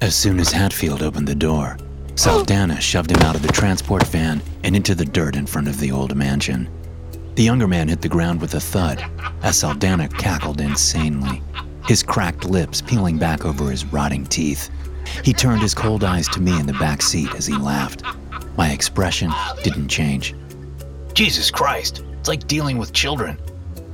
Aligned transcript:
As 0.00 0.16
soon 0.16 0.40
as 0.40 0.50
Hatfield 0.50 1.02
opened 1.02 1.28
the 1.28 1.34
door, 1.34 1.76
Saldana 2.14 2.80
shoved 2.80 3.10
him 3.10 3.20
out 3.20 3.36
of 3.36 3.42
the 3.42 3.52
transport 3.52 4.06
van 4.06 4.40
and 4.64 4.74
into 4.74 4.94
the 4.94 5.04
dirt 5.04 5.36
in 5.36 5.46
front 5.46 5.68
of 5.68 5.78
the 5.78 5.92
old 5.92 6.16
mansion. 6.16 6.70
The 7.34 7.42
younger 7.42 7.68
man 7.68 7.88
hit 7.88 8.00
the 8.00 8.08
ground 8.08 8.40
with 8.40 8.54
a 8.54 8.60
thud 8.60 9.04
as 9.42 9.58
Saldana 9.58 10.08
cackled 10.08 10.62
insanely, 10.62 11.42
his 11.86 12.02
cracked 12.02 12.46
lips 12.46 12.80
peeling 12.80 13.18
back 13.18 13.44
over 13.44 13.70
his 13.70 13.84
rotting 13.84 14.24
teeth. 14.24 14.70
He 15.22 15.34
turned 15.34 15.60
his 15.60 15.74
cold 15.74 16.02
eyes 16.02 16.28
to 16.28 16.40
me 16.40 16.58
in 16.58 16.66
the 16.66 16.72
back 16.74 17.02
seat 17.02 17.34
as 17.34 17.46
he 17.46 17.54
laughed. 17.54 18.02
My 18.56 18.70
expression 18.70 19.30
didn't 19.62 19.88
change. 19.88 20.34
Jesus 21.12 21.50
Christ, 21.50 22.02
it's 22.18 22.28
like 22.28 22.46
dealing 22.46 22.78
with 22.78 22.94
children. 22.94 23.38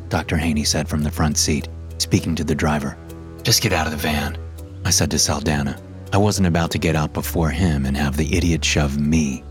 Dr. 0.08 0.36
Haney 0.36 0.64
said 0.64 0.88
from 0.88 1.02
the 1.02 1.10
front 1.10 1.36
seat, 1.36 1.66
speaking 1.98 2.36
to 2.36 2.44
the 2.44 2.54
driver. 2.54 2.96
Just 3.42 3.60
get 3.60 3.72
out 3.72 3.86
of 3.86 3.92
the 3.92 3.98
van. 3.98 4.38
I 4.84 4.90
said 4.90 5.10
to 5.10 5.18
Saldana. 5.18 5.80
I 6.12 6.18
wasn't 6.18 6.46
about 6.46 6.70
to 6.70 6.78
get 6.78 6.96
out 6.96 7.12
before 7.12 7.50
him 7.50 7.84
and 7.84 7.96
have 7.96 8.16
the 8.16 8.36
idiot 8.36 8.64
shove 8.64 8.98
me. 8.98 9.42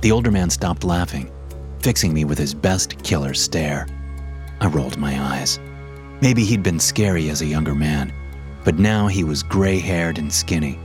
The 0.00 0.12
older 0.12 0.30
man 0.30 0.50
stopped 0.50 0.84
laughing, 0.84 1.30
fixing 1.80 2.12
me 2.12 2.24
with 2.24 2.38
his 2.38 2.54
best 2.54 3.02
killer 3.02 3.34
stare. 3.34 3.86
I 4.60 4.66
rolled 4.66 4.98
my 4.98 5.20
eyes. 5.20 5.58
Maybe 6.20 6.44
he'd 6.44 6.62
been 6.62 6.80
scary 6.80 7.30
as 7.30 7.42
a 7.42 7.46
younger 7.46 7.74
man, 7.74 8.12
but 8.64 8.78
now 8.78 9.06
he 9.06 9.24
was 9.24 9.42
gray 9.42 9.78
haired 9.78 10.18
and 10.18 10.32
skinny, 10.32 10.78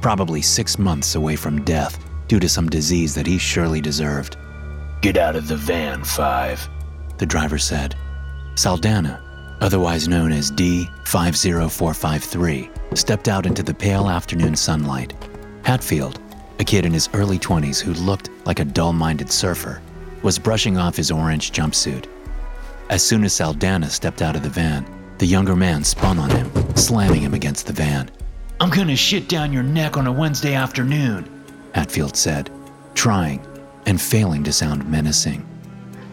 probably 0.00 0.42
six 0.42 0.78
months 0.78 1.14
away 1.14 1.36
from 1.36 1.64
death 1.64 1.98
due 2.28 2.40
to 2.40 2.48
some 2.48 2.68
disease 2.68 3.14
that 3.14 3.26
he 3.26 3.38
surely 3.38 3.80
deserved. 3.80 4.36
Get 5.00 5.16
out 5.16 5.36
of 5.36 5.48
the 5.48 5.56
van, 5.56 6.04
Five, 6.04 6.68
the 7.18 7.26
driver 7.26 7.58
said. 7.58 7.96
Saldana, 8.54 9.20
otherwise 9.60 10.08
known 10.08 10.32
as 10.32 10.50
D50453, 10.52 12.70
stepped 12.96 13.28
out 13.28 13.46
into 13.46 13.62
the 13.62 13.74
pale 13.74 14.08
afternoon 14.08 14.56
sunlight. 14.56 15.12
Hatfield, 15.64 16.20
a 16.58 16.64
kid 16.64 16.84
in 16.84 16.92
his 16.92 17.08
early 17.14 17.38
20s 17.38 17.80
who 17.80 17.92
looked 17.94 18.30
like 18.46 18.60
a 18.60 18.64
dull 18.64 18.92
minded 18.92 19.30
surfer, 19.30 19.80
was 20.22 20.38
brushing 20.38 20.78
off 20.78 20.96
his 20.96 21.10
orange 21.10 21.52
jumpsuit. 21.52 22.06
As 22.90 23.02
soon 23.02 23.24
as 23.24 23.32
Saldana 23.32 23.90
stepped 23.90 24.22
out 24.22 24.36
of 24.36 24.42
the 24.42 24.48
van, 24.48 24.86
the 25.18 25.26
younger 25.26 25.56
man 25.56 25.84
spun 25.84 26.18
on 26.18 26.30
him, 26.30 26.50
slamming 26.76 27.22
him 27.22 27.34
against 27.34 27.66
the 27.66 27.72
van. 27.72 28.10
I'm 28.60 28.70
gonna 28.70 28.96
shit 28.96 29.28
down 29.28 29.52
your 29.52 29.62
neck 29.62 29.96
on 29.96 30.06
a 30.06 30.12
Wednesday 30.12 30.54
afternoon, 30.54 31.28
Hatfield 31.74 32.16
said, 32.16 32.50
trying 32.94 33.44
and 33.86 34.00
failing 34.00 34.44
to 34.44 34.52
sound 34.52 34.88
menacing. 34.88 35.46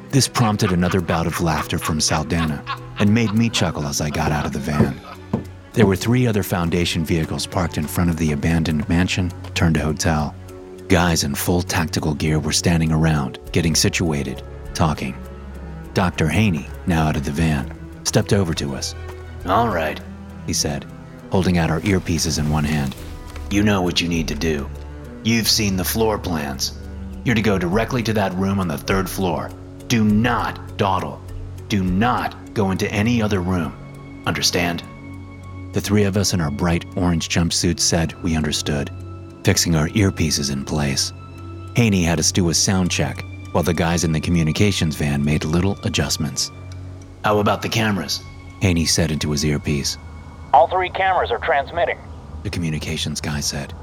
This 0.09 0.27
prompted 0.27 0.71
another 0.71 0.99
bout 0.99 1.27
of 1.27 1.39
laughter 1.41 1.77
from 1.77 2.01
Saldana 2.01 2.63
and 2.99 3.13
made 3.13 3.33
me 3.33 3.49
chuckle 3.49 3.85
as 3.85 4.01
I 4.01 4.09
got 4.09 4.31
out 4.31 4.45
of 4.45 4.53
the 4.53 4.59
van. 4.59 4.99
There 5.73 5.85
were 5.85 5.95
three 5.95 6.27
other 6.27 6.43
Foundation 6.43 7.05
vehicles 7.05 7.45
parked 7.45 7.77
in 7.77 7.87
front 7.87 8.09
of 8.09 8.17
the 8.17 8.33
abandoned 8.33 8.87
mansion 8.89 9.31
turned 9.53 9.77
hotel. 9.77 10.35
Guys 10.89 11.23
in 11.23 11.33
full 11.33 11.61
tactical 11.61 12.13
gear 12.13 12.39
were 12.39 12.51
standing 12.51 12.91
around, 12.91 13.39
getting 13.53 13.73
situated, 13.73 14.43
talking. 14.73 15.15
Dr. 15.93 16.27
Haney, 16.27 16.67
now 16.87 17.07
out 17.07 17.15
of 17.15 17.23
the 17.23 17.31
van, 17.31 17.73
stepped 18.03 18.33
over 18.33 18.53
to 18.53 18.75
us. 18.75 18.95
All 19.45 19.69
right, 19.69 19.99
he 20.45 20.51
said, 20.51 20.85
holding 21.31 21.57
out 21.57 21.71
our 21.71 21.79
earpieces 21.81 22.37
in 22.37 22.49
one 22.49 22.65
hand. 22.65 22.93
You 23.49 23.63
know 23.63 23.81
what 23.81 24.01
you 24.01 24.09
need 24.09 24.27
to 24.27 24.35
do. 24.35 24.69
You've 25.23 25.47
seen 25.47 25.77
the 25.77 25.85
floor 25.85 26.19
plans. 26.19 26.77
You're 27.23 27.35
to 27.35 27.41
go 27.41 27.57
directly 27.57 28.03
to 28.03 28.13
that 28.13 28.33
room 28.33 28.59
on 28.59 28.67
the 28.67 28.77
third 28.77 29.09
floor. 29.09 29.49
Do 29.87 30.03
not 30.03 30.77
dawdle. 30.77 31.21
Do 31.69 31.81
not 31.81 32.53
go 32.53 32.71
into 32.71 32.91
any 32.91 33.21
other 33.21 33.39
room. 33.39 33.73
Understand? 34.25 34.83
The 35.73 35.81
three 35.81 36.03
of 36.03 36.17
us 36.17 36.33
in 36.33 36.41
our 36.41 36.51
bright 36.51 36.85
orange 36.97 37.29
jumpsuits 37.29 37.79
said 37.79 38.21
we 38.23 38.35
understood, 38.35 38.91
fixing 39.43 39.75
our 39.75 39.87
earpieces 39.89 40.51
in 40.51 40.65
place. 40.65 41.13
Haney 41.75 42.03
had 42.03 42.19
us 42.19 42.31
do 42.31 42.49
a 42.49 42.53
sound 42.53 42.91
check, 42.91 43.23
while 43.53 43.63
the 43.63 43.73
guys 43.73 44.03
in 44.03 44.11
the 44.11 44.19
communications 44.19 44.95
van 44.95 45.23
made 45.23 45.45
little 45.45 45.77
adjustments. 45.83 46.51
How 47.23 47.39
about 47.39 47.61
the 47.61 47.69
cameras? 47.69 48.21
Haney 48.61 48.85
said 48.85 49.11
into 49.11 49.31
his 49.31 49.45
earpiece. 49.45 49.97
All 50.53 50.67
three 50.67 50.89
cameras 50.89 51.31
are 51.31 51.39
transmitting, 51.39 51.97
the 52.43 52.49
communications 52.49 53.21
guy 53.21 53.39
said. 53.39 53.73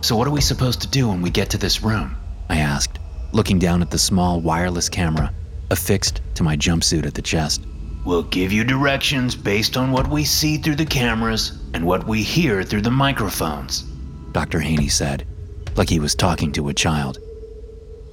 So, 0.00 0.16
what 0.16 0.26
are 0.26 0.32
we 0.32 0.40
supposed 0.40 0.80
to 0.82 0.88
do 0.88 1.08
when 1.08 1.20
we 1.20 1.30
get 1.30 1.50
to 1.50 1.58
this 1.58 1.82
room? 1.82 2.16
I 2.48 2.58
asked, 2.58 2.98
looking 3.32 3.58
down 3.58 3.82
at 3.82 3.90
the 3.90 3.98
small 3.98 4.40
wireless 4.40 4.88
camera 4.88 5.32
affixed 5.70 6.22
to 6.34 6.42
my 6.42 6.56
jumpsuit 6.56 7.06
at 7.06 7.14
the 7.14 7.22
chest. 7.22 7.66
We'll 8.06 8.22
give 8.22 8.52
you 8.52 8.62
directions 8.62 9.34
based 9.34 9.76
on 9.76 9.90
what 9.90 10.08
we 10.08 10.24
see 10.24 10.58
through 10.58 10.76
the 10.76 10.86
cameras 10.86 11.58
and 11.74 11.84
what 11.84 12.06
we 12.06 12.22
hear 12.22 12.62
through 12.62 12.82
the 12.82 12.90
microphones, 12.90 13.82
Dr. 14.30 14.60
Haney 14.60 14.86
said, 14.86 15.26
like 15.74 15.90
he 15.90 15.98
was 15.98 16.14
talking 16.14 16.52
to 16.52 16.68
a 16.68 16.74
child. 16.74 17.18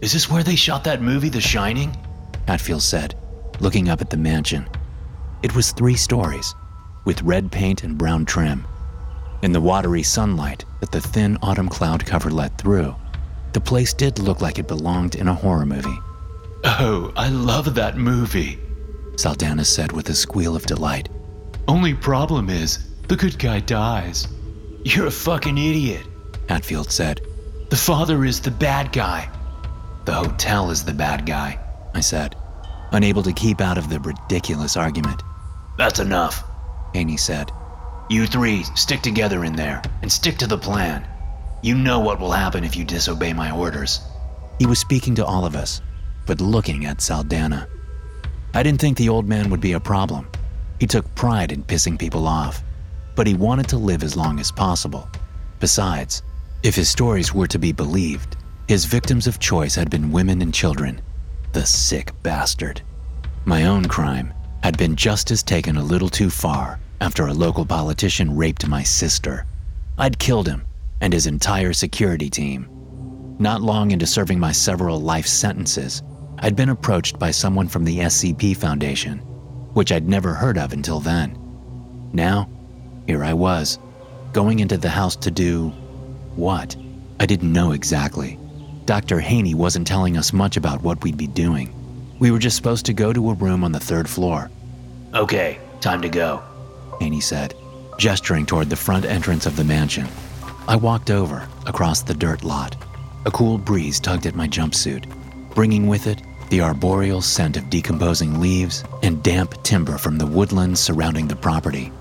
Is 0.01 0.11
this 0.11 0.27
where 0.27 0.41
they 0.41 0.55
shot 0.55 0.83
that 0.85 1.03
movie, 1.03 1.29
The 1.29 1.39
Shining? 1.39 1.95
Hatfield 2.47 2.81
said, 2.81 3.13
looking 3.59 3.87
up 3.87 4.01
at 4.01 4.09
the 4.09 4.17
mansion. 4.17 4.67
It 5.43 5.53
was 5.55 5.71
three 5.71 5.95
stories, 5.95 6.55
with 7.05 7.21
red 7.21 7.51
paint 7.51 7.83
and 7.83 7.95
brown 7.95 8.25
trim. 8.25 8.65
In 9.43 9.51
the 9.51 9.61
watery 9.61 10.01
sunlight 10.01 10.65
that 10.79 10.91
the 10.91 11.01
thin 11.01 11.37
autumn 11.43 11.69
cloud 11.69 12.03
cover 12.03 12.31
let 12.31 12.57
through, 12.57 12.95
the 13.53 13.61
place 13.61 13.93
did 13.93 14.17
look 14.17 14.41
like 14.41 14.57
it 14.57 14.67
belonged 14.67 15.13
in 15.13 15.27
a 15.27 15.35
horror 15.35 15.67
movie. 15.67 15.99
Oh, 16.63 17.13
I 17.15 17.29
love 17.29 17.75
that 17.75 17.95
movie, 17.95 18.57
Saldana 19.15 19.65
said 19.65 19.91
with 19.91 20.09
a 20.09 20.15
squeal 20.15 20.55
of 20.55 20.65
delight. 20.65 21.09
Only 21.67 21.93
problem 21.93 22.49
is, 22.49 22.89
the 23.07 23.15
good 23.15 23.37
guy 23.39 23.59
dies. 23.59 24.27
You're 24.83 25.07
a 25.07 25.11
fucking 25.11 25.57
idiot, 25.57 26.05
Hatfield 26.49 26.91
said. 26.91 27.21
The 27.69 27.77
father 27.77 28.25
is 28.25 28.41
the 28.41 28.51
bad 28.51 28.91
guy. 28.91 29.29
The 30.05 30.13
hotel 30.13 30.71
is 30.71 30.83
the 30.83 30.93
bad 30.93 31.25
guy, 31.25 31.59
I 31.93 32.01
said, 32.01 32.35
unable 32.91 33.23
to 33.23 33.33
keep 33.33 33.61
out 33.61 33.77
of 33.77 33.89
the 33.89 33.99
ridiculous 33.99 34.75
argument. 34.75 35.23
That's 35.77 35.99
enough, 35.99 36.43
Haney 36.93 37.17
said. 37.17 37.51
You 38.09 38.27
three 38.27 38.63
stick 38.75 39.01
together 39.01 39.45
in 39.45 39.55
there 39.55 39.81
and 40.01 40.11
stick 40.11 40.37
to 40.39 40.47
the 40.47 40.57
plan. 40.57 41.07
You 41.61 41.75
know 41.75 41.99
what 42.01 42.19
will 42.19 42.31
happen 42.31 42.63
if 42.65 42.75
you 42.75 42.83
disobey 42.83 43.31
my 43.31 43.51
orders. 43.51 44.01
He 44.59 44.65
was 44.65 44.79
speaking 44.79 45.15
to 45.15 45.25
all 45.25 45.45
of 45.45 45.55
us, 45.55 45.81
but 46.27 46.41
looking 46.41 46.85
at 46.85 47.01
Saldana. 47.01 47.67
I 48.55 48.61
didn't 48.61 48.81
think 48.81 48.97
the 48.97 49.09
old 49.09 49.27
man 49.27 49.49
would 49.49 49.61
be 49.61 49.73
a 49.73 49.79
problem. 49.79 50.27
He 50.79 50.85
took 50.85 51.15
pride 51.15 51.51
in 51.51 51.63
pissing 51.63 51.97
people 51.97 52.27
off, 52.27 52.63
but 53.15 53.25
he 53.25 53.33
wanted 53.33 53.67
to 53.69 53.77
live 53.77 54.03
as 54.03 54.15
long 54.15 54.39
as 54.39 54.51
possible. 54.51 55.09
Besides, 55.59 56.21
if 56.61 56.75
his 56.75 56.89
stories 56.89 57.33
were 57.33 57.47
to 57.47 57.57
be 57.57 57.71
believed, 57.71 58.37
his 58.67 58.85
victims 58.85 59.27
of 59.27 59.39
choice 59.39 59.75
had 59.75 59.89
been 59.89 60.11
women 60.11 60.41
and 60.41 60.53
children. 60.53 61.01
The 61.51 61.65
sick 61.65 62.11
bastard. 62.21 62.81
My 63.45 63.65
own 63.65 63.85
crime 63.85 64.33
had 64.61 64.77
been 64.77 64.95
justice 64.95 65.43
taken 65.43 65.77
a 65.77 65.83
little 65.83 66.09
too 66.09 66.29
far 66.29 66.79
after 67.01 67.27
a 67.27 67.33
local 67.33 67.65
politician 67.65 68.35
raped 68.35 68.67
my 68.67 68.83
sister. 68.83 69.45
I'd 69.97 70.19
killed 70.19 70.47
him 70.47 70.63
and 71.01 71.11
his 71.11 71.27
entire 71.27 71.73
security 71.73 72.29
team. 72.29 72.69
Not 73.39 73.61
long 73.61 73.91
into 73.91 74.07
serving 74.07 74.39
my 74.39 74.51
several 74.51 75.01
life 75.01 75.27
sentences, 75.27 76.01
I'd 76.43 76.57
been 76.57 76.67
approached 76.67 77.17
by 77.17 77.31
someone 77.31 77.69
from 77.69 77.85
the 77.85 77.99
SCP 77.99 78.57
Foundation, 78.57 79.19
which 79.73 79.93
I'd 79.93 80.09
never 80.09 80.33
heard 80.33 80.57
of 80.57 80.73
until 80.73 80.99
then. 80.99 81.39
Now, 82.11 82.49
here 83.07 83.23
I 83.23 83.31
was, 83.31 83.79
going 84.33 84.59
into 84.59 84.75
the 84.75 84.89
house 84.89 85.15
to 85.15 85.31
do 85.31 85.69
what? 86.35 86.75
I 87.21 87.25
didn't 87.25 87.53
know 87.53 87.71
exactly. 87.71 88.37
Dr. 88.83 89.21
Haney 89.21 89.53
wasn't 89.53 89.87
telling 89.87 90.17
us 90.17 90.33
much 90.33 90.57
about 90.57 90.83
what 90.83 91.01
we'd 91.01 91.15
be 91.15 91.27
doing. 91.27 91.73
We 92.19 92.29
were 92.29 92.39
just 92.39 92.57
supposed 92.57 92.85
to 92.87 92.93
go 92.93 93.13
to 93.13 93.29
a 93.29 93.35
room 93.35 93.63
on 93.63 93.71
the 93.71 93.79
third 93.79 94.09
floor. 94.09 94.51
Okay, 95.13 95.59
time 95.79 96.01
to 96.01 96.09
go, 96.09 96.43
Haney 96.99 97.21
said, 97.21 97.55
gesturing 97.97 98.45
toward 98.45 98.69
the 98.69 98.75
front 98.75 99.05
entrance 99.05 99.45
of 99.45 99.55
the 99.55 99.63
mansion. 99.63 100.09
I 100.67 100.75
walked 100.75 101.09
over, 101.09 101.47
across 101.67 102.01
the 102.01 102.13
dirt 102.13 102.43
lot. 102.43 102.75
A 103.25 103.31
cool 103.31 103.57
breeze 103.57 104.01
tugged 104.01 104.25
at 104.25 104.35
my 104.35 104.49
jumpsuit, 104.49 105.05
bringing 105.55 105.87
with 105.87 106.05
it 106.07 106.21
the 106.53 106.61
arboreal 106.61 107.19
scent 107.19 107.57
of 107.57 107.67
decomposing 107.71 108.39
leaves 108.39 108.83
and 109.01 109.23
damp 109.23 109.55
timber 109.63 109.97
from 109.97 110.19
the 110.19 110.27
woodlands 110.27 110.79
surrounding 110.79 111.27
the 111.27 111.35
property. 111.35 111.91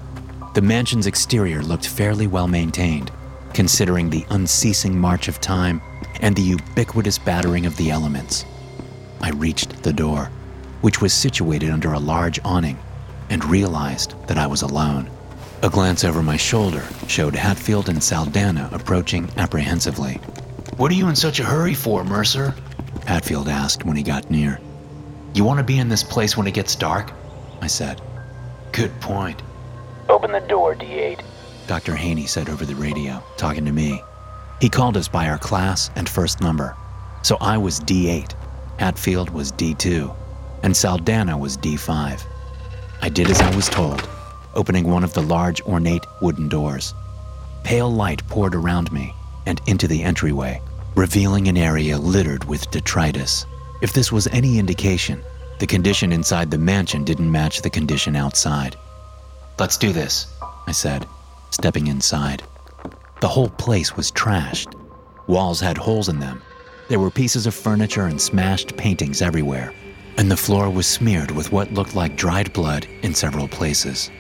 The 0.52 0.60
mansion's 0.60 1.06
exterior 1.06 1.62
looked 1.62 1.86
fairly 1.86 2.26
well 2.26 2.46
maintained, 2.46 3.10
considering 3.54 4.10
the 4.10 4.26
unceasing 4.28 5.00
march 5.00 5.26
of 5.26 5.40
time 5.40 5.80
and 6.20 6.36
the 6.36 6.42
ubiquitous 6.42 7.16
battering 7.16 7.64
of 7.64 7.74
the 7.78 7.90
elements. 7.90 8.44
I 9.22 9.30
reached 9.30 9.82
the 9.84 9.92
door, 9.94 10.30
which 10.82 11.00
was 11.00 11.14
situated 11.14 11.70
under 11.70 11.94
a 11.94 11.98
large 11.98 12.38
awning, 12.44 12.78
and 13.30 13.42
realized 13.46 14.14
that 14.26 14.36
I 14.36 14.46
was 14.46 14.60
alone. 14.60 15.10
A 15.62 15.70
glance 15.70 16.04
over 16.04 16.22
my 16.22 16.36
shoulder 16.36 16.84
showed 17.08 17.34
Hatfield 17.34 17.88
and 17.88 18.04
Saldana 18.04 18.68
approaching 18.70 19.30
apprehensively. 19.38 20.16
What 20.76 20.90
are 20.90 20.96
you 20.96 21.08
in 21.08 21.16
such 21.16 21.40
a 21.40 21.44
hurry 21.44 21.72
for, 21.72 22.04
Mercer? 22.04 22.54
Hatfield 23.06 23.48
asked 23.48 23.84
when 23.84 23.96
he 23.96 24.02
got 24.02 24.30
near. 24.30 24.60
You 25.34 25.44
want 25.44 25.58
to 25.58 25.64
be 25.64 25.78
in 25.78 25.88
this 25.88 26.02
place 26.02 26.36
when 26.36 26.46
it 26.46 26.54
gets 26.54 26.76
dark? 26.76 27.12
I 27.60 27.66
said. 27.66 28.00
Good 28.72 28.98
point. 29.00 29.42
Open 30.08 30.32
the 30.32 30.40
door, 30.40 30.74
D8, 30.74 31.20
Dr. 31.66 31.94
Haney 31.94 32.26
said 32.26 32.48
over 32.48 32.64
the 32.64 32.74
radio, 32.74 33.22
talking 33.36 33.64
to 33.64 33.72
me. 33.72 34.02
He 34.60 34.68
called 34.68 34.96
us 34.96 35.08
by 35.08 35.28
our 35.28 35.38
class 35.38 35.90
and 35.96 36.08
first 36.08 36.40
number. 36.40 36.76
So 37.22 37.36
I 37.40 37.56
was 37.56 37.80
D8, 37.80 38.34
Hatfield 38.78 39.30
was 39.30 39.52
D2, 39.52 40.14
and 40.62 40.76
Saldana 40.76 41.38
was 41.38 41.56
D5. 41.56 42.22
I 43.00 43.08
did 43.08 43.30
as 43.30 43.40
I 43.40 43.54
was 43.54 43.68
told, 43.68 44.08
opening 44.54 44.90
one 44.90 45.04
of 45.04 45.14
the 45.14 45.22
large, 45.22 45.60
ornate 45.62 46.04
wooden 46.20 46.48
doors. 46.48 46.94
Pale 47.64 47.92
light 47.92 48.26
poured 48.28 48.54
around 48.54 48.92
me 48.92 49.14
and 49.46 49.60
into 49.66 49.86
the 49.86 50.02
entryway, 50.02 50.60
revealing 50.94 51.48
an 51.48 51.56
area 51.56 51.96
littered 51.98 52.44
with 52.44 52.70
detritus. 52.70 53.46
If 53.80 53.92
this 53.92 54.12
was 54.12 54.26
any 54.28 54.58
indication, 54.58 55.22
the 55.58 55.66
condition 55.66 56.12
inside 56.12 56.50
the 56.50 56.58
mansion 56.58 57.04
didn't 57.04 57.30
match 57.30 57.62
the 57.62 57.70
condition 57.70 58.14
outside. 58.14 58.76
Let's 59.58 59.78
do 59.78 59.92
this, 59.92 60.26
I 60.66 60.72
said, 60.72 61.06
stepping 61.50 61.86
inside. 61.86 62.42
The 63.20 63.28
whole 63.28 63.48
place 63.48 63.96
was 63.96 64.12
trashed. 64.12 64.74
Walls 65.26 65.60
had 65.60 65.78
holes 65.78 66.08
in 66.08 66.18
them. 66.18 66.42
There 66.88 66.98
were 66.98 67.10
pieces 67.10 67.46
of 67.46 67.54
furniture 67.54 68.06
and 68.06 68.20
smashed 68.20 68.76
paintings 68.76 69.22
everywhere, 69.22 69.72
and 70.18 70.30
the 70.30 70.36
floor 70.36 70.68
was 70.68 70.86
smeared 70.86 71.30
with 71.30 71.52
what 71.52 71.72
looked 71.72 71.94
like 71.94 72.16
dried 72.16 72.52
blood 72.52 72.86
in 73.02 73.14
several 73.14 73.48
places. 73.48 74.10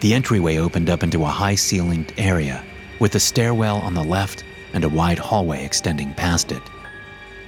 The 0.00 0.12
entryway 0.12 0.58
opened 0.58 0.90
up 0.90 1.02
into 1.02 1.22
a 1.22 1.28
high 1.28 1.54
ceilinged 1.54 2.12
area 2.18 2.62
with 3.00 3.14
a 3.14 3.20
stairwell 3.20 3.78
on 3.78 3.94
the 3.94 4.04
left 4.04 4.44
and 4.74 4.84
a 4.84 4.88
wide 4.88 5.18
hallway 5.18 5.64
extending 5.64 6.12
past 6.14 6.52
it. 6.52 6.62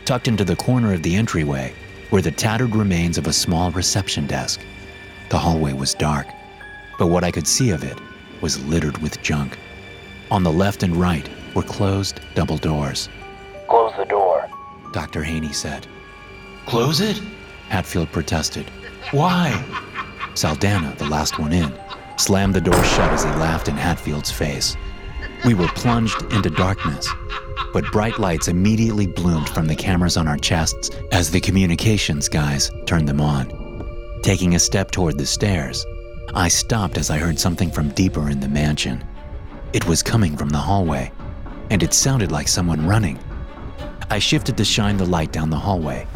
Tucked 0.06 0.28
into 0.28 0.44
the 0.44 0.56
corner 0.56 0.94
of 0.94 1.02
the 1.02 1.16
entryway 1.16 1.74
were 2.10 2.22
the 2.22 2.30
tattered 2.30 2.74
remains 2.74 3.18
of 3.18 3.26
a 3.26 3.32
small 3.32 3.70
reception 3.72 4.26
desk. 4.26 4.60
The 5.28 5.38
hallway 5.38 5.72
was 5.72 5.92
dark, 5.94 6.28
but 6.98 7.08
what 7.08 7.24
I 7.24 7.30
could 7.30 7.46
see 7.46 7.70
of 7.70 7.82
it 7.84 7.98
was 8.40 8.64
littered 8.66 8.96
with 8.98 9.20
junk. 9.20 9.58
On 10.30 10.42
the 10.42 10.52
left 10.52 10.82
and 10.82 10.96
right 10.96 11.28
were 11.54 11.62
closed 11.62 12.20
double 12.34 12.56
doors. 12.56 13.08
Close 13.68 13.92
the 13.98 14.04
door. 14.04 14.48
Dr. 14.92 15.22
Haney 15.22 15.52
said. 15.52 15.86
Close 16.66 17.00
it? 17.00 17.20
Hatfield 17.68 18.10
protested. 18.12 18.70
Why? 19.10 19.64
Saldana, 20.34 20.94
the 20.98 21.06
last 21.06 21.38
one 21.38 21.52
in, 21.52 21.72
slammed 22.16 22.54
the 22.54 22.60
door 22.60 22.82
shut 22.84 23.12
as 23.12 23.24
he 23.24 23.30
laughed 23.30 23.68
in 23.68 23.76
Hatfield's 23.76 24.30
face. 24.30 24.76
We 25.44 25.54
were 25.54 25.68
plunged 25.68 26.22
into 26.32 26.50
darkness, 26.50 27.08
but 27.72 27.90
bright 27.92 28.18
lights 28.18 28.48
immediately 28.48 29.06
bloomed 29.06 29.48
from 29.48 29.66
the 29.66 29.76
cameras 29.76 30.16
on 30.16 30.26
our 30.26 30.36
chests 30.36 30.90
as 31.12 31.30
the 31.30 31.40
communications 31.40 32.28
guys 32.28 32.70
turned 32.86 33.08
them 33.08 33.20
on. 33.20 33.52
Taking 34.22 34.54
a 34.54 34.58
step 34.58 34.90
toward 34.90 35.18
the 35.18 35.26
stairs, 35.26 35.84
I 36.34 36.48
stopped 36.48 36.98
as 36.98 37.10
I 37.10 37.18
heard 37.18 37.38
something 37.38 37.70
from 37.70 37.90
deeper 37.90 38.30
in 38.30 38.40
the 38.40 38.48
mansion. 38.48 39.04
It 39.72 39.86
was 39.86 40.02
coming 40.02 40.36
from 40.36 40.48
the 40.48 40.58
hallway, 40.58 41.12
and 41.70 41.82
it 41.82 41.94
sounded 41.94 42.32
like 42.32 42.48
someone 42.48 42.86
running. 42.86 43.18
I 44.10 44.18
shifted 44.18 44.56
to 44.56 44.64
shine 44.64 44.96
the 44.96 45.06
light 45.06 45.32
down 45.32 45.50
the 45.50 45.58
hallway. 45.58 46.06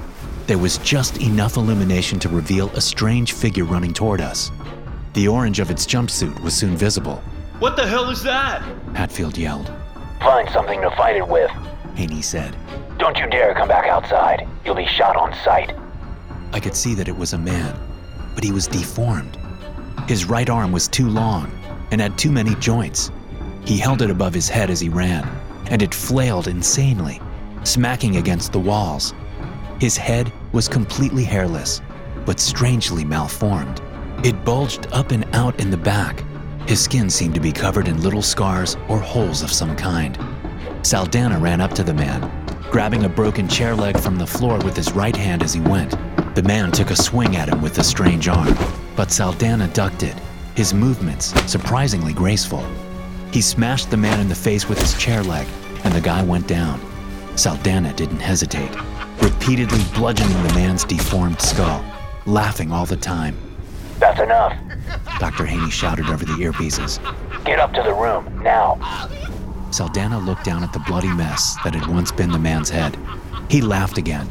There 0.47 0.59
was 0.59 0.79
just 0.79 1.21
enough 1.21 1.57
illumination 1.57 2.19
to 2.21 2.29
reveal 2.29 2.71
a 2.71 2.81
strange 2.81 3.33
figure 3.33 3.65
running 3.65 3.93
toward 3.93 4.21
us. 4.21 4.51
The 5.15 5.29
orange 5.29 5.61
of 5.61 5.71
its 5.71 5.87
jumpsuit 5.87 6.41
was 6.43 6.55
soon 6.55 6.77
visible. 6.77 7.23
What 7.61 7.77
the 7.77 7.87
hell 7.87 8.09
is 8.09 8.23
that? 8.23 8.62
Hatfield 8.95 9.37
yelled. 9.37 9.71
Find 10.21 10.49
something 10.49 10.81
to 10.81 10.91
fight 10.93 11.17
it 11.17 11.29
with. 11.29 11.51
Haney 11.95 12.23
said. 12.23 12.57
Don't 12.97 13.19
you 13.19 13.29
dare 13.29 13.53
come 13.53 13.69
back 13.69 13.87
outside. 13.87 14.49
You'll 14.65 14.77
be 14.77 14.87
shot 14.87 15.15
on 15.15 15.35
sight. 15.45 15.77
I 16.55 16.61
could 16.61 16.75
see 16.75 16.95
that 16.95 17.07
it 17.07 17.19
was 17.19 17.35
a 17.35 17.39
man, 17.39 17.79
but 18.35 18.45
he 18.45 18.51
was 18.51 18.67
deformed. 18.67 19.37
His 20.09 20.25
right 20.25 20.49
arm 20.49 20.73
was 20.73 20.89
too 20.89 21.11
long 21.11 21.53
and 21.91 22.01
had 22.01 22.17
too 22.17 22.33
many 22.33 22.55
joints. 22.55 23.11
He 23.67 23.77
held 23.77 24.01
it 24.01 24.11
above 24.11 24.33
his 24.33 24.49
head 24.49 24.71
as 24.71 24.81
he 24.81 24.89
ran, 24.89 25.29
and 25.71 25.83
it 25.83 25.95
flailed 25.95 26.49
insanely, 26.49 27.21
smacking 27.65 28.17
against 28.17 28.53
the 28.53 28.59
walls. 28.59 29.12
His 29.81 29.99
head 29.99 30.33
was 30.53 30.67
completely 30.67 31.25
hairless, 31.25 31.83
but 32.25 32.41
strangely 32.41 33.05
malformed. 33.05 33.83
It 34.25 34.47
bulged 34.47 34.87
up 34.93 35.11
and 35.11 35.27
out 35.35 35.61
in 35.61 35.71
the 35.71 35.77
back. 35.77 36.25
His 36.71 36.85
skin 36.85 37.11
seemed 37.11 37.35
to 37.35 37.41
be 37.41 37.51
covered 37.51 37.89
in 37.89 38.01
little 38.01 38.23
scars 38.23 38.77
or 38.87 39.01
holes 39.01 39.43
of 39.43 39.51
some 39.51 39.75
kind. 39.75 40.17
Saldana 40.83 41.37
ran 41.37 41.61
up 41.61 41.73
to 41.73 41.83
the 41.83 41.93
man, 41.93 42.31
grabbing 42.71 43.05
a 43.05 43.09
broken 43.09 43.49
chair 43.49 43.75
leg 43.75 43.99
from 43.99 44.15
the 44.15 44.27
floor 44.29 44.57
with 44.59 44.77
his 44.77 44.93
right 44.93 45.17
hand 45.17 45.43
as 45.43 45.53
he 45.53 45.61
went. 45.61 45.91
The 46.37 46.45
man 46.45 46.71
took 46.71 46.93
a 46.93 46.97
swing 46.97 47.35
at 47.35 47.49
him 47.49 47.61
with 47.61 47.75
the 47.75 47.83
strange 47.83 48.29
arm, 48.29 48.57
but 48.95 49.11
Saldana 49.11 49.67
ducked 49.73 50.05
it, 50.05 50.15
his 50.55 50.73
movements 50.73 51.35
surprisingly 51.51 52.13
graceful. 52.13 52.65
He 53.33 53.41
smashed 53.41 53.91
the 53.91 53.97
man 53.97 54.21
in 54.21 54.29
the 54.29 54.37
face 54.37 54.69
with 54.69 54.81
his 54.81 54.97
chair 54.97 55.25
leg, 55.25 55.49
and 55.83 55.93
the 55.93 56.01
guy 56.01 56.23
went 56.23 56.47
down. 56.47 56.81
Saldana 57.35 57.93
didn't 57.95 58.21
hesitate, 58.21 58.71
repeatedly 59.21 59.83
bludgeoning 59.93 60.41
the 60.45 60.55
man's 60.55 60.85
deformed 60.85 61.41
skull, 61.41 61.85
laughing 62.27 62.71
all 62.71 62.87
the 62.87 62.97
time. 62.97 63.37
That's 63.99 64.21
enough. 64.21 64.57
Dr. 65.19 65.45
Haney 65.47 65.71
shouted 65.71 66.07
over 66.07 66.25
the 66.25 66.33
earpieces. 66.33 66.99
Get 67.45 67.59
up 67.59 67.73
to 67.75 67.83
the 67.83 67.93
room, 67.93 68.43
now. 68.43 68.79
Saldana 69.71 70.19
looked 70.19 70.45
down 70.45 70.63
at 70.63 70.73
the 70.73 70.81
bloody 70.81 71.13
mess 71.13 71.57
that 71.63 71.75
had 71.75 71.87
once 71.87 72.11
been 72.11 72.31
the 72.31 72.39
man's 72.39 72.71
head. 72.71 72.97
He 73.49 73.61
laughed 73.61 73.99
again. 73.99 74.29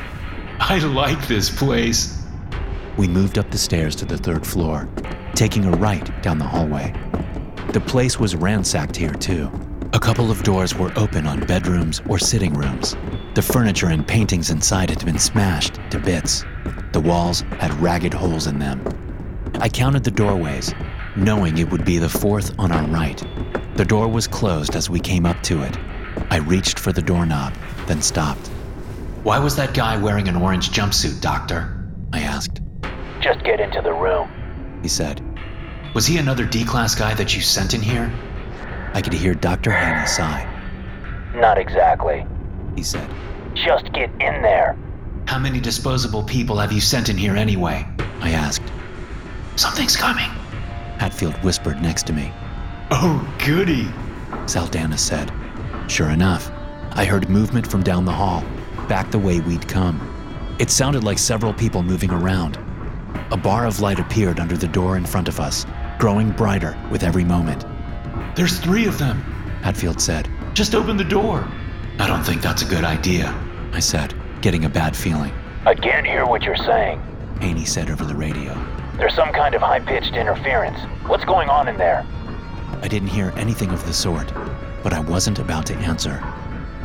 I 0.60 0.80
like 0.80 1.28
this 1.28 1.50
place. 1.50 2.24
We 2.98 3.08
moved 3.08 3.38
up 3.38 3.50
the 3.50 3.58
stairs 3.58 3.96
to 3.98 4.06
the 4.06 4.18
third 4.18 4.46
floor, 4.46 4.90
taking 5.34 5.66
a 5.66 5.72
right 5.72 6.22
down 6.22 6.38
the 6.38 6.46
hallway. 6.46 6.94
The 7.72 7.80
place 7.80 8.20
was 8.20 8.36
ransacked 8.36 8.96
here, 8.96 9.14
too. 9.14 9.50
A 9.94 10.00
couple 10.00 10.30
of 10.30 10.44
doors 10.44 10.76
were 10.76 10.92
open 10.98 11.26
on 11.26 11.46
bedrooms 11.46 12.02
or 12.10 12.20
sitting 12.20 12.54
rooms. 12.54 12.96
The 13.36 13.42
furniture 13.42 13.88
and 13.88 14.08
paintings 14.08 14.50
inside 14.50 14.90
had 14.90 15.06
been 15.06 15.18
smashed 15.18 15.80
to 15.92 16.00
bits. 16.00 16.44
The 16.92 17.00
walls 17.00 17.42
had 17.60 17.72
ragged 17.80 18.14
holes 18.14 18.48
in 18.48 18.60
them. 18.60 18.84
I 19.62 19.68
counted 19.68 20.06
the 20.06 20.12
doorways, 20.12 20.74
knowing 21.18 21.58
it 21.58 21.70
would 21.70 21.84
be 21.84 21.98
the 21.98 22.08
fourth 22.08 22.58
on 22.58 22.72
our 22.72 22.88
right. 22.88 23.22
The 23.76 23.84
door 23.84 24.08
was 24.08 24.26
closed 24.26 24.74
as 24.74 24.90
we 24.90 25.02
came 25.02 25.26
up 25.26 25.42
to 25.44 25.64
it. 25.64 25.78
I 26.32 26.38
reached 26.38 26.80
for 26.80 26.94
the 26.94 27.02
doorknob, 27.02 27.54
then 27.86 28.02
stopped. 28.02 28.48
Why 29.24 29.38
was 29.38 29.58
that 29.58 29.74
guy 29.74 29.98
wearing 29.98 30.30
an 30.30 30.38
orange 30.38 30.70
jumpsuit, 30.70 31.20
Doctor? 31.20 31.78
I 32.14 32.22
asked. 32.22 32.62
Just 33.20 33.44
get 33.44 33.60
into 33.60 33.82
the 33.82 33.92
room. 33.92 34.32
He 34.82 34.88
said. 34.88 35.22
Was 35.94 36.08
he 36.08 36.20
another 36.20 36.46
D 36.46 36.64
class 36.64 36.96
guy 36.96 37.14
that 37.16 37.36
you 37.36 37.42
sent 37.42 37.74
in 37.74 37.82
here? 37.82 38.10
I 38.94 39.02
could 39.02 39.12
hear 39.12 39.34
Dr. 39.34 39.72
Haney 39.72 40.08
sigh. 40.08 40.48
Not 41.36 41.58
exactly. 41.58 42.26
He 42.78 42.84
said. 42.84 43.10
Just 43.56 43.92
get 43.92 44.10
in 44.22 44.42
there. 44.42 44.78
How 45.26 45.38
many 45.38 45.60
disposable 45.60 46.24
people 46.24 46.58
have 46.58 46.72
you 46.72 46.80
sent 46.80 47.10
in 47.10 47.18
here 47.18 47.36
anyway? 47.36 47.86
I 48.22 48.32
asked. 48.32 48.64
Something's 49.60 49.98
coming. 49.98 50.30
Hatfield 51.00 51.36
whispered 51.44 51.82
next 51.82 52.08
to 52.08 52.14
me. 52.14 52.32
Oh, 52.92 53.20
goody. 53.46 53.90
Saldana 54.46 54.98
said. 54.98 55.34
Sure 55.90 56.12
enough, 56.12 56.50
I 56.94 57.04
heard 57.04 57.28
movement 57.28 57.68
from 57.68 57.84
down 57.84 58.06
the 58.06 58.12
hall, 58.14 58.42
back 58.88 59.12
the 59.12 59.20
way 59.20 59.42
we'd 59.42 59.68
come. 59.68 60.00
It 60.60 60.70
sounded 60.72 61.04
like 61.04 61.20
several 61.20 61.54
people 61.54 61.84
moving 61.84 62.10
around. 62.10 62.58
A 63.32 63.36
bar 63.36 63.66
of 63.66 63.82
light 63.82 64.00
appeared 64.00 64.40
under 64.40 64.56
the 64.56 64.66
door 64.66 64.96
in 64.96 65.06
front 65.06 65.28
of 65.28 65.42
us, 65.42 65.66
growing 66.00 66.32
brighter 66.32 66.78
with 66.90 67.04
every 67.04 67.26
moment. 67.26 67.66
There's 68.38 68.60
three 68.60 68.88
of 68.88 68.98
them, 68.98 69.18
Hatfield 69.62 70.00
said. 70.00 70.30
Just 70.54 70.74
open 70.74 70.96
the 70.96 71.04
door. 71.04 71.46
I 72.00 72.08
don't 72.08 72.24
think 72.24 72.42
that's 72.42 72.62
a 72.62 72.66
good 72.66 72.86
idea, 72.86 73.38
I 73.74 73.82
said, 73.82 74.14
getting 74.40 74.64
a 74.64 74.70
bad 74.70 74.96
feeling. 74.96 75.34
I 75.66 75.76
can't 75.76 76.08
hear 76.08 76.26
what 76.26 76.44
you're 76.44 76.56
saying. 76.56 77.02
Haney 77.42 77.66
said 77.66 77.90
over 77.90 78.06
the 78.06 78.16
radio. 78.16 78.58
There's 79.00 79.16
some 79.16 79.32
kind 79.32 79.56
of 79.56 79.62
high 79.62 79.80
pitched 79.80 80.18
interference. 80.18 80.78
What's 81.08 81.24
going 81.24 81.48
on 81.48 81.70
in 81.70 81.78
there? 81.78 82.06
I 82.82 82.90
didn't 82.90 83.08
hear 83.08 83.32
anything 83.38 83.70
of 83.72 83.86
the 83.86 83.94
sort, 83.94 84.34
but 84.84 84.92
I 84.92 85.00
wasn't 85.00 85.40
about 85.40 85.66
to 85.68 85.76
answer. 85.76 86.22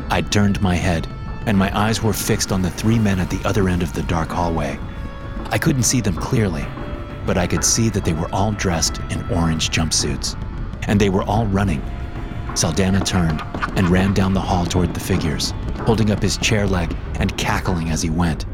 I 0.09 0.21
turned 0.21 0.61
my 0.61 0.75
head, 0.75 1.09
and 1.45 1.57
my 1.57 1.77
eyes 1.77 2.01
were 2.01 2.13
fixed 2.13 2.53
on 2.53 2.61
the 2.61 2.69
three 2.69 2.97
men 2.97 3.19
at 3.19 3.29
the 3.29 3.45
other 3.45 3.67
end 3.67 3.83
of 3.83 3.91
the 3.91 4.03
dark 4.03 4.29
hallway. 4.29 4.79
I 5.49 5.57
couldn't 5.57 5.83
see 5.83 5.99
them 5.99 6.15
clearly, 6.15 6.65
but 7.25 7.37
I 7.37 7.47
could 7.47 7.65
see 7.65 7.89
that 7.89 8.05
they 8.05 8.13
were 8.13 8.33
all 8.33 8.53
dressed 8.53 9.01
in 9.09 9.29
orange 9.29 9.69
jumpsuits, 9.69 10.41
and 10.87 11.01
they 11.01 11.09
were 11.09 11.23
all 11.23 11.45
running. 11.47 11.83
Saldana 12.55 13.01
turned 13.01 13.41
and 13.75 13.89
ran 13.89 14.13
down 14.13 14.33
the 14.33 14.39
hall 14.39 14.65
toward 14.65 14.93
the 14.93 15.01
figures, 15.01 15.53
holding 15.85 16.11
up 16.11 16.21
his 16.21 16.37
chair 16.37 16.65
leg 16.65 16.95
and 17.19 17.37
cackling 17.37 17.89
as 17.89 18.01
he 18.01 18.09
went. 18.09 18.45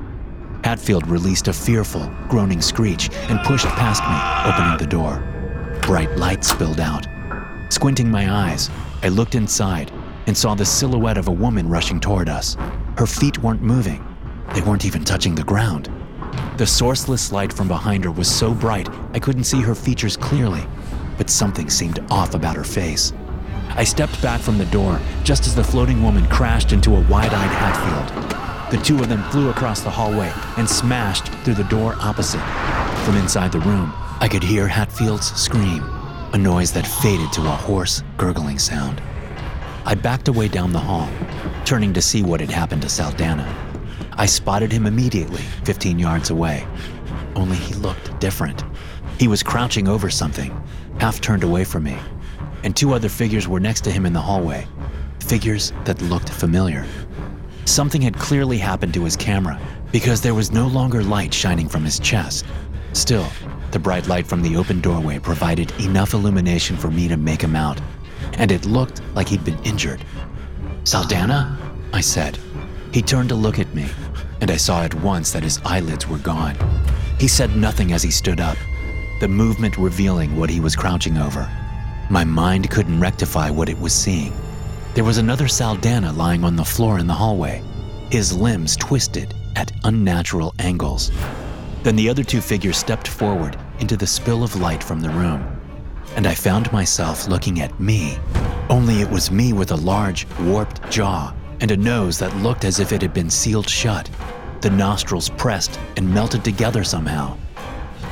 Hatfield 0.64 1.08
released 1.08 1.48
a 1.48 1.54
fearful, 1.54 2.12
groaning 2.30 2.62
screech 2.62 3.10
and 3.30 3.40
pushed 3.42 3.66
past 3.66 4.04
me, 4.04 4.52
opening 4.52 4.78
the 4.78 4.86
door. 4.86 5.24
Bright 5.82 6.16
light 6.18 6.44
spilled 6.44 6.80
out. 6.80 7.08
Squinting 7.70 8.10
my 8.10 8.32
eyes, 8.32 8.70
I 9.02 9.10
looked 9.10 9.36
inside 9.36 9.92
and 10.28 10.38
saw 10.38 10.54
the 10.54 10.66
silhouette 10.66 11.18
of 11.18 11.28
a 11.28 11.32
woman 11.32 11.68
rushing 11.68 12.00
toward 12.00 12.30
us. 12.30 12.56
Her 12.98 13.08
feet 13.08 13.40
weren't 13.40 13.62
moving, 13.62 14.06
they 14.54 14.62
weren't 14.62 14.86
even 14.86 15.04
touching 15.04 15.34
the 15.34 15.44
ground. 15.44 15.90
The 16.58 16.66
sourceless 16.66 17.32
light 17.32 17.52
from 17.52 17.68
behind 17.68 18.04
her 18.04 18.12
was 18.12 18.30
so 18.30 18.54
bright 18.54 18.88
I 19.14 19.20
couldn't 19.20 19.46
see 19.46 19.62
her 19.62 19.74
features 19.74 20.16
clearly, 20.16 20.64
but 21.18 21.30
something 21.30 21.70
seemed 21.70 22.00
off 22.12 22.36
about 22.36 22.56
her 22.56 22.64
face. 22.64 23.14
I 23.70 23.84
stepped 23.84 24.22
back 24.22 24.42
from 24.42 24.58
the 24.58 24.66
door 24.66 25.00
just 25.24 25.48
as 25.48 25.56
the 25.56 25.64
floating 25.64 26.04
woman 26.04 26.28
crashed 26.28 26.72
into 26.72 26.96
a 26.96 27.08
wide 27.08 27.34
eyed 27.34 27.50
Hatfield. 27.50 28.41
The 28.72 28.78
two 28.78 29.00
of 29.00 29.10
them 29.10 29.22
flew 29.32 29.50
across 29.50 29.82
the 29.82 29.90
hallway 29.90 30.32
and 30.56 30.68
smashed 30.68 31.28
through 31.44 31.56
the 31.56 31.66
door 31.66 31.98
opposite. 32.00 32.40
From 33.04 33.18
inside 33.18 33.52
the 33.52 33.60
room, 33.60 33.92
I 34.22 34.30
could 34.30 34.44
hear 34.44 34.66
Hatfield's 34.66 35.36
scream, 35.36 35.84
a 36.32 36.38
noise 36.38 36.72
that 36.72 36.88
faded 36.88 37.34
to 37.34 37.42
a 37.42 37.50
hoarse, 37.50 38.02
gurgling 38.16 38.60
sound. 38.60 39.02
I 39.84 39.96
backed 39.96 40.30
away 40.30 40.48
down 40.48 40.72
the 40.72 40.80
hall, 40.80 41.10
turning 41.66 41.92
to 41.92 42.02
see 42.02 42.24
what 42.24 42.40
had 42.40 42.50
happened 42.50 42.84
to 42.84 42.90
Saldana. 42.90 43.46
I 44.14 44.26
spotted 44.26 44.72
him 44.72 44.86
immediately, 44.86 45.42
15 45.66 46.00
yards 46.00 46.30
away. 46.30 46.66
Only 47.36 47.58
he 47.58 47.74
looked 47.74 48.18
different. 48.22 48.64
He 49.20 49.28
was 49.28 49.44
crouching 49.44 49.90
over 49.90 50.10
something, 50.10 50.50
half 50.98 51.20
turned 51.20 51.44
away 51.44 51.66
from 51.66 51.84
me, 51.84 51.98
and 52.64 52.74
two 52.74 52.94
other 52.94 53.10
figures 53.10 53.50
were 53.50 53.60
next 53.60 53.82
to 53.82 53.92
him 53.92 54.06
in 54.06 54.14
the 54.14 54.22
hallway, 54.22 54.66
figures 55.20 55.74
that 55.84 56.02
looked 56.04 56.30
familiar. 56.30 56.86
Something 57.66 58.02
had 58.02 58.18
clearly 58.18 58.58
happened 58.58 58.94
to 58.96 59.04
his 59.04 59.16
camera 59.16 59.60
because 59.92 60.22
there 60.22 60.36
was 60.36 60.52
no 60.52 60.68
longer 60.68 61.04
light 61.04 61.34
shining 61.34 61.70
from 61.70 61.84
his 61.84 62.00
chest. 62.00 62.46
Still, 62.94 63.28
the 63.72 63.80
bright 63.80 64.08
light 64.08 64.28
from 64.28 64.42
the 64.42 64.58
open 64.58 64.82
doorway 64.82 65.20
provided 65.20 65.72
enough 65.80 66.14
illumination 66.14 66.76
for 66.76 66.92
me 66.92 67.08
to 67.08 67.18
make 67.18 67.42
him 67.42 67.56
out, 67.56 67.80
and 68.34 68.52
it 68.52 68.66
looked 68.66 69.02
like 69.14 69.30
he'd 69.30 69.46
been 69.46 69.62
injured. 69.64 70.04
Saldana? 70.84 71.58
I 71.94 72.02
said. 72.02 72.38
He 72.92 73.02
turned 73.02 73.30
to 73.30 73.36
look 73.36 73.60
at 73.60 73.74
me, 73.74 73.86
and 74.42 74.52
I 74.52 74.58
saw 74.58 74.84
at 74.84 74.96
once 74.96 75.32
that 75.32 75.44
his 75.44 75.60
eyelids 75.64 76.08
were 76.08 76.18
gone. 76.18 76.56
He 77.20 77.28
said 77.28 77.56
nothing 77.56 77.94
as 77.94 78.04
he 78.04 78.12
stood 78.12 78.42
up, 78.42 78.58
the 79.22 79.28
movement 79.28 79.78
revealing 79.78 80.36
what 80.36 80.50
he 80.50 80.60
was 80.60 80.76
crouching 80.76 81.18
over. 81.18 81.50
My 82.10 82.24
mind 82.26 82.70
couldn't 82.70 83.00
rectify 83.00 83.50
what 83.50 83.70
it 83.70 83.80
was 83.80 83.94
seeing. 83.94 84.34
There 84.94 85.06
was 85.06 85.20
another 85.20 85.48
Saldana 85.48 86.12
lying 86.12 86.44
on 86.44 86.58
the 86.58 86.66
floor 86.66 87.00
in 87.00 87.08
the 87.08 87.14
hallway, 87.14 87.64
his 88.10 88.36
limbs 88.36 88.76
twisted 88.76 89.34
at 89.56 89.72
unnatural 89.86 90.54
angles. 90.60 91.12
Then 91.84 91.96
the 91.96 92.10
other 92.10 92.26
two 92.26 92.42
figures 92.42 92.76
stepped 92.76 93.08
forward 93.08 93.58
into 93.80 93.96
the 93.96 94.06
spill 94.06 94.44
of 94.44 94.60
light 94.60 94.84
from 94.84 95.00
the 95.00 95.10
room, 95.10 95.46
and 96.18 96.28
I 96.28 96.34
found 96.34 96.70
myself 96.74 97.30
looking 97.30 97.62
at 97.62 97.80
me. 97.80 98.18
Only 98.70 99.00
it 99.00 99.10
was 99.10 99.32
me 99.32 99.54
with 99.54 99.72
a 99.72 99.78
large, 99.78 100.28
warped 100.42 100.92
jaw 100.92 101.34
and 101.62 101.72
a 101.72 101.78
nose 101.78 102.20
that 102.20 102.36
looked 102.38 102.66
as 102.66 102.82
if 102.82 102.92
it 102.92 103.02
had 103.02 103.14
been 103.14 103.30
sealed 103.30 103.70
shut, 103.70 104.10
the 104.60 104.70
nostrils 104.70 105.30
pressed 105.30 105.80
and 105.96 106.14
melted 106.14 106.44
together 106.44 106.84
somehow. 106.84 107.38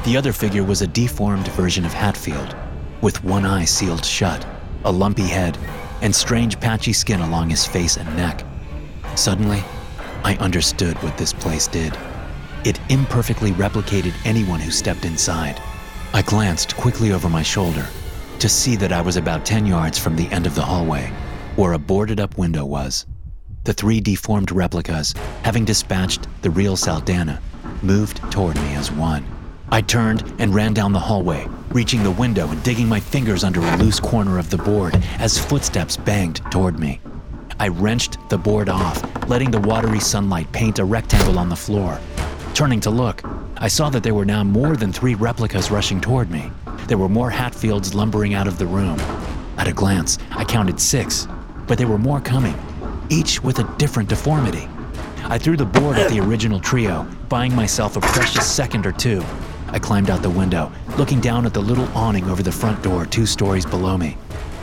The 0.05 0.15
other 0.15 0.31
figure 0.31 0.63
was 0.63 0.81
a 0.81 0.87
deformed 0.87 1.49
version 1.49 1.83
of 1.83 1.91
Hatfield, 1.91 2.55
with 3.01 3.21
one 3.21 3.45
eye 3.45 3.65
sealed 3.65 4.05
shut, 4.05 4.45
a 4.85 4.91
lumpy 4.91 5.27
head, 5.27 5.57
and 6.01 6.15
strange 6.15 6.59
patchy 6.59 6.93
skin 6.93 7.21
along 7.21 7.49
his 7.49 7.65
face 7.65 7.97
and 7.97 8.07
neck. 8.15 8.43
Suddenly, 9.15 9.63
I 10.23 10.35
understood 10.35 10.95
what 11.03 11.17
this 11.17 11.33
place 11.33 11.67
did. 11.67 11.97
It 12.65 12.79
imperfectly 12.89 13.51
replicated 13.51 14.13
anyone 14.25 14.59
who 14.59 14.71
stepped 14.71 15.05
inside. 15.05 15.61
I 16.13 16.21
glanced 16.21 16.75
quickly 16.75 17.11
over 17.11 17.29
my 17.29 17.43
shoulder 17.43 17.85
to 18.39 18.49
see 18.49 18.75
that 18.77 18.91
I 18.91 19.01
was 19.01 19.17
about 19.17 19.45
10 19.45 19.65
yards 19.65 19.97
from 19.97 20.15
the 20.15 20.27
end 20.29 20.45
of 20.45 20.55
the 20.55 20.61
hallway, 20.61 21.11
where 21.55 21.73
a 21.73 21.79
boarded 21.79 22.19
up 22.19 22.37
window 22.37 22.65
was. 22.65 23.05
The 23.65 23.73
three 23.73 23.99
deformed 23.99 24.51
replicas, 24.51 25.13
having 25.43 25.65
dispatched 25.65 26.27
the 26.41 26.49
real 26.49 26.77
Saldana, 26.77 27.41
moved 27.81 28.19
toward 28.31 28.55
me 28.55 28.75
as 28.75 28.91
one. 28.91 29.25
I 29.71 29.81
turned 29.81 30.23
and 30.39 30.53
ran 30.53 30.73
down 30.73 30.93
the 30.93 30.99
hallway, 30.99 31.47
reaching 31.69 32.01
the 32.01 32.09
window 32.09 32.47
and 32.47 32.61
digging 32.63 32.89
my 32.89 32.99
fingers 32.99 33.43
under 33.43 33.59
a 33.59 33.77
loose 33.77 33.99
corner 33.99 34.39
of 34.39 34.49
the 34.49 34.57
board 34.57 34.95
as 35.19 35.37
footsteps 35.37 35.95
banged 35.95 36.41
toward 36.51 36.79
me. 36.79 36.99
I 37.59 37.67
wrenched 37.67 38.17
the 38.29 38.37
board 38.37 38.67
off, 38.67 39.03
letting 39.29 39.51
the 39.51 39.59
watery 39.59 39.99
sunlight 39.99 40.51
paint 40.53 40.79
a 40.79 40.85
rectangle 40.85 41.37
on 41.37 41.49
the 41.49 41.55
floor. 41.55 41.99
Turning 42.55 42.79
to 42.81 42.89
look, 42.89 43.21
I 43.57 43.67
saw 43.67 43.91
that 43.91 44.01
there 44.01 44.15
were 44.15 44.25
now 44.25 44.43
more 44.43 44.75
than 44.75 44.91
three 44.91 45.13
replicas 45.13 45.69
rushing 45.69 46.01
toward 46.01 46.31
me. 46.31 46.51
There 46.87 46.97
were 46.97 47.09
more 47.09 47.29
Hatfields 47.29 47.93
lumbering 47.93 48.33
out 48.33 48.47
of 48.47 48.57
the 48.57 48.65
room. 48.65 48.99
At 49.57 49.67
a 49.67 49.73
glance, 49.73 50.17
I 50.31 50.45
counted 50.45 50.79
six, 50.79 51.27
but 51.67 51.77
there 51.77 51.87
were 51.87 51.99
more 51.99 52.21
coming, 52.21 52.55
each 53.09 53.43
with 53.43 53.59
a 53.59 53.75
different 53.77 54.09
deformity. 54.09 54.67
I 55.25 55.37
threw 55.37 55.55
the 55.55 55.65
board 55.65 55.97
at 55.97 56.09
the 56.09 56.21
original 56.21 56.59
trio, 56.59 57.05
buying 57.27 57.53
myself 57.53 57.97
a 57.97 58.01
precious 58.01 58.49
second 58.49 58.87
or 58.87 58.91
two. 58.91 59.23
I 59.71 59.77
climbed 59.77 60.09
out 60.09 60.23
the 60.23 60.29
window, 60.29 60.71
looking 60.97 61.21
down 61.21 61.45
at 61.45 61.53
the 61.53 61.61
little 61.61 61.87
awning 61.95 62.29
over 62.29 62.41
the 62.41 62.51
front 62.51 62.81
door 62.81 63.05
two 63.05 63.27
stories 63.27 63.65
below 63.65 63.97
me. 63.97 64.17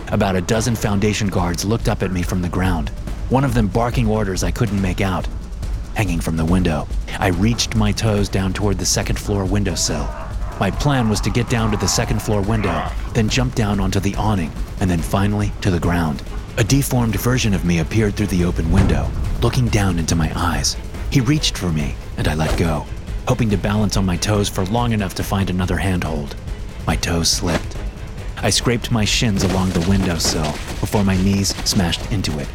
About 0.09 0.35
a 0.35 0.41
dozen 0.41 0.75
Foundation 0.75 1.29
guards 1.29 1.65
looked 1.65 1.89
up 1.89 2.03
at 2.03 2.11
me 2.11 2.23
from 2.23 2.43
the 2.43 2.49
ground, 2.49 2.89
one 3.29 3.45
of 3.45 3.55
them 3.55 3.69
barking 3.69 4.09
orders 4.09 4.43
I 4.43 4.51
couldn't 4.51 4.83
make 4.83 5.01
out. 5.01 5.29
Hanging 5.95 6.21
from 6.21 6.37
the 6.37 6.45
window, 6.45 6.89
I 7.19 7.29
reached 7.29 7.77
my 7.77 7.93
toes 7.93 8.29
down 8.29 8.53
toward 8.53 8.79
the 8.79 8.85
second 8.85 9.19
floor 9.19 9.45
windowsill. 9.45 10.09
My 10.59 10.71
plan 10.71 11.09
was 11.09 11.21
to 11.23 11.31
get 11.31 11.49
down 11.49 11.71
to 11.71 11.77
the 11.77 11.87
second 11.87 12.21
floor 12.21 12.43
window, 12.43 12.89
then 13.15 13.29
jump 13.29 13.55
down 13.55 13.79
onto 13.79 14.01
the 14.01 14.17
awning, 14.17 14.51
and 14.81 14.91
then 14.91 15.01
finally 15.01 15.53
to 15.61 15.71
the 15.71 15.81
ground. 15.81 16.23
A 16.59 16.65
deformed 16.65 17.15
version 17.21 17.55
of 17.55 17.65
me 17.65 17.79
appeared 17.79 18.17
through 18.17 18.29
the 18.29 18.45
open 18.45 18.73
window, 18.73 19.09
looking 19.41 19.69
down 19.69 19.99
into 19.99 20.17
my 20.17 20.33
eyes. 20.35 20.77
He 21.11 21.21
reached 21.21 21.57
for 21.57 21.71
me, 21.71 21.95
and 22.17 22.27
I 22.27 22.35
let 22.35 22.59
go 22.59 22.87
hoping 23.27 23.51
to 23.51 23.57
balance 23.57 23.97
on 23.97 24.07
my 24.07 24.17
toes 24.17 24.49
for 24.49 24.65
long 24.67 24.93
enough 24.93 25.15
to 25.15 25.25
find 25.25 25.51
another 25.51 25.77
handhold. 25.77 26.37
My 26.87 26.97
toes 26.97 27.29
slipped. 27.29 27.77
I 28.39 28.51
scraped 28.51 28.93
my 28.93 29.05
shins 29.05 29.43
along 29.43 29.71
the 29.71 29.85
windowsill 29.89 30.53
before 30.81 31.03
my 31.03 31.17
knees 31.17 31.57
smashed 31.69 32.13
into 32.13 32.39
it. 32.39 32.49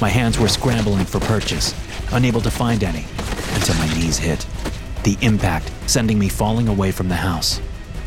My 0.00 0.08
hands 0.08 0.38
were 0.38 0.48
scrambling 0.48 1.04
for 1.04 1.20
purchase, 1.20 1.74
unable 2.12 2.40
to 2.40 2.50
find 2.50 2.82
any, 2.82 3.04
until 3.54 3.76
my 3.76 3.86
knees 3.94 4.18
hit. 4.18 4.44
The 5.04 5.16
impact 5.20 5.70
sending 5.86 6.18
me 6.18 6.28
falling 6.28 6.66
away 6.66 6.90
from 6.90 7.08
the 7.08 7.14
house. 7.14 7.60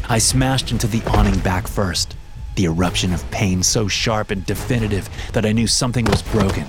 I 0.10 0.18
smashed 0.18 0.72
into 0.72 0.88
the 0.88 1.04
awning 1.12 1.40
back 1.40 1.68
first, 1.68 2.16
the 2.56 2.66
eruption 2.66 3.14
of 3.14 3.30
pain 3.32 3.64
so 3.64 3.88
sharp 3.88 4.32
and 4.32 4.46
definitive 4.46 5.08
that 5.32 5.46
I 5.46 5.54
knew 5.54 5.68
something 5.68 6.04
was 6.06 6.22
broken, 6.24 6.66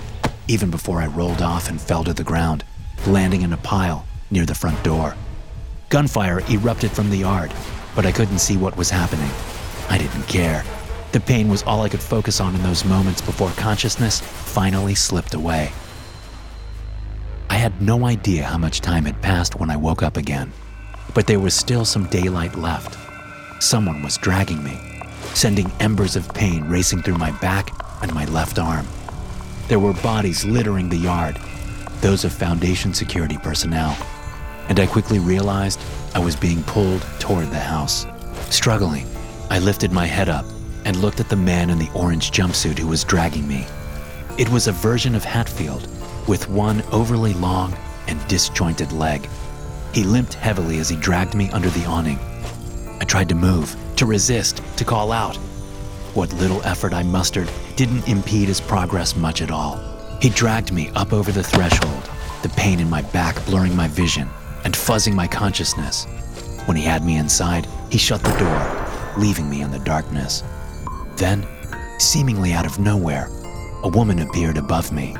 even 0.47 0.71
before 0.71 1.01
I 1.01 1.07
rolled 1.07 1.41
off 1.41 1.69
and 1.69 1.81
fell 1.81 2.05
to 2.05 2.13
the 2.13 2.23
ground, 2.23 2.63
landing 3.05 3.41
in 3.41 3.51
a 3.51 3.57
pile 3.57 4.05
near 4.29 4.45
the 4.45 4.55
front 4.55 4.81
door. 4.83 5.15
Gunfire 5.91 6.39
erupted 6.49 6.89
from 6.89 7.09
the 7.09 7.17
yard, 7.17 7.53
but 7.97 8.05
I 8.05 8.13
couldn't 8.13 8.39
see 8.39 8.55
what 8.55 8.77
was 8.77 8.89
happening. 8.89 9.29
I 9.89 9.97
didn't 9.97 10.23
care. 10.23 10.63
The 11.11 11.19
pain 11.19 11.49
was 11.49 11.63
all 11.63 11.81
I 11.81 11.89
could 11.89 11.99
focus 11.99 12.39
on 12.39 12.55
in 12.55 12.63
those 12.63 12.85
moments 12.85 13.19
before 13.19 13.49
consciousness 13.51 14.21
finally 14.21 14.95
slipped 14.95 15.33
away. 15.33 15.73
I 17.49 17.55
had 17.55 17.81
no 17.81 18.05
idea 18.05 18.45
how 18.45 18.57
much 18.57 18.79
time 18.79 19.03
had 19.03 19.21
passed 19.21 19.59
when 19.59 19.69
I 19.69 19.75
woke 19.75 20.01
up 20.01 20.15
again, 20.15 20.53
but 21.13 21.27
there 21.27 21.41
was 21.41 21.53
still 21.53 21.83
some 21.83 22.07
daylight 22.07 22.55
left. 22.55 22.97
Someone 23.61 24.01
was 24.01 24.17
dragging 24.17 24.63
me, 24.63 24.79
sending 25.33 25.69
embers 25.81 26.15
of 26.15 26.33
pain 26.33 26.69
racing 26.69 27.01
through 27.01 27.17
my 27.17 27.31
back 27.41 27.69
and 28.01 28.13
my 28.13 28.23
left 28.27 28.59
arm. 28.59 28.87
There 29.67 29.79
were 29.79 29.93
bodies 29.95 30.45
littering 30.45 30.87
the 30.87 30.95
yard, 30.95 31.37
those 31.99 32.23
of 32.23 32.31
Foundation 32.31 32.93
security 32.93 33.37
personnel 33.37 33.97
and 34.71 34.79
I 34.79 34.87
quickly 34.87 35.19
realized 35.19 35.81
I 36.15 36.19
was 36.19 36.37
being 36.37 36.63
pulled 36.63 37.01
toward 37.19 37.51
the 37.51 37.59
house. 37.59 38.05
Struggling, 38.49 39.05
I 39.49 39.59
lifted 39.59 39.91
my 39.91 40.05
head 40.05 40.29
up 40.29 40.45
and 40.85 40.95
looked 40.95 41.19
at 41.19 41.27
the 41.27 41.35
man 41.35 41.69
in 41.69 41.77
the 41.77 41.91
orange 41.93 42.31
jumpsuit 42.31 42.79
who 42.79 42.87
was 42.87 43.03
dragging 43.03 43.45
me. 43.45 43.67
It 44.37 44.47
was 44.47 44.69
a 44.69 44.71
version 44.71 45.13
of 45.13 45.25
Hatfield, 45.25 45.89
with 46.25 46.47
one 46.47 46.83
overly 46.93 47.33
long 47.33 47.75
and 48.07 48.25
disjointed 48.29 48.93
leg. 48.93 49.27
He 49.93 50.05
limped 50.05 50.35
heavily 50.35 50.79
as 50.79 50.87
he 50.87 50.95
dragged 50.95 51.35
me 51.35 51.49
under 51.51 51.69
the 51.71 51.83
awning. 51.83 52.19
I 53.01 53.03
tried 53.03 53.27
to 53.27 53.35
move, 53.35 53.75
to 53.97 54.05
resist, 54.05 54.63
to 54.77 54.85
call 54.85 55.11
out. 55.11 55.35
What 56.13 56.31
little 56.35 56.63
effort 56.63 56.93
I 56.93 57.03
mustered 57.03 57.51
didn't 57.75 58.07
impede 58.07 58.47
his 58.47 58.61
progress 58.61 59.17
much 59.17 59.41
at 59.41 59.51
all. 59.51 59.81
He 60.21 60.29
dragged 60.29 60.71
me 60.71 60.91
up 60.95 61.11
over 61.11 61.33
the 61.33 61.43
threshold, 61.43 62.09
the 62.41 62.53
pain 62.55 62.79
in 62.79 62.89
my 62.89 63.01
back 63.01 63.35
blurring 63.45 63.75
my 63.75 63.89
vision 63.89 64.29
and 64.63 64.73
fuzzing 64.73 65.13
my 65.13 65.27
consciousness. 65.27 66.05
When 66.65 66.77
he 66.77 66.83
had 66.83 67.03
me 67.03 67.17
inside, 67.17 67.67
he 67.89 67.97
shut 67.97 68.21
the 68.21 68.37
door, 68.37 69.21
leaving 69.21 69.49
me 69.49 69.61
in 69.61 69.71
the 69.71 69.79
darkness. 69.79 70.43
Then, 71.15 71.45
seemingly 71.97 72.53
out 72.53 72.65
of 72.65 72.79
nowhere, 72.79 73.29
a 73.83 73.89
woman 73.89 74.19
appeared 74.19 74.57
above 74.57 74.91
me. 74.91 75.15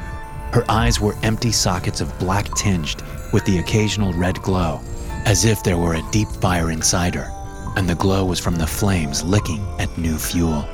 Her 0.53 0.63
eyes 0.69 0.99
were 0.99 1.15
empty 1.23 1.51
sockets 1.51 2.01
of 2.01 2.17
black 2.19 2.45
tinged 2.55 3.01
with 3.33 3.43
the 3.45 3.59
occasional 3.59 4.13
red 4.13 4.41
glow, 4.41 4.81
as 5.25 5.45
if 5.45 5.63
there 5.63 5.77
were 5.77 5.95
a 5.95 6.11
deep 6.11 6.27
fire 6.27 6.71
inside 6.71 7.15
her, 7.15 7.29
and 7.75 7.87
the 7.87 7.95
glow 7.95 8.25
was 8.25 8.39
from 8.39 8.55
the 8.55 8.67
flames 8.67 9.23
licking 9.23 9.65
at 9.79 9.97
new 9.97 10.17
fuel. 10.17 10.67